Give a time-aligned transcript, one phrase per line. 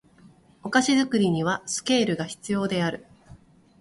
[0.63, 3.05] お菓子作りにはスケールが必要である